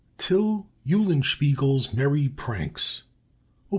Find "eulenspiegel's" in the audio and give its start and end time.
0.83-1.93